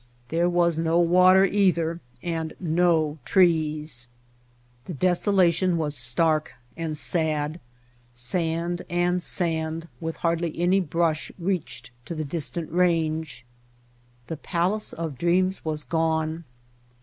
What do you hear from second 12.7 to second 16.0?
range. The palace of dreams was